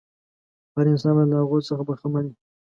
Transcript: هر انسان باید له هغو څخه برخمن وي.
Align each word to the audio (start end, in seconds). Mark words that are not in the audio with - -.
هر 0.75 0.85
انسان 0.91 1.13
باید 1.15 1.29
له 1.31 1.37
هغو 1.41 1.57
څخه 1.69 1.81
برخمن 1.89 2.23
وي. 2.27 2.35